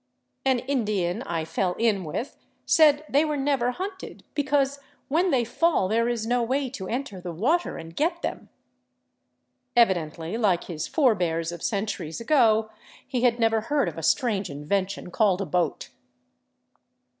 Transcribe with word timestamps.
An 0.43 0.57
Indian 0.57 1.21
I 1.21 1.45
fell 1.45 1.73
in 1.77 2.03
with 2.03 2.35
said 2.65 3.05
they 3.07 3.23
were 3.23 3.37
never 3.37 3.69
hunted," 3.69 4.23
because 4.33 4.79
when 5.09 5.29
they 5.29 5.43
fall 5.45 5.87
there 5.87 6.09
is 6.09 6.25
no 6.25 6.41
way 6.41 6.71
to 6.71 6.87
enter 6.87 7.21
the 7.21 7.31
water 7.31 7.77
and 7.77 7.95
get 7.95 8.23
them." 8.23 8.49
Evidently, 9.75 10.39
like 10.39 10.63
his 10.63 10.87
forebears 10.87 11.51
of 11.51 11.61
centuries 11.61 12.19
ago, 12.19 12.71
he 13.07 13.21
had 13.21 13.39
never 13.39 13.61
heard 13.61 13.87
of 13.87 13.95
a 13.99 14.01
strange 14.01 14.49
invention 14.49 15.11
called 15.11 15.39
a 15.39 15.45
boat. 15.45 15.91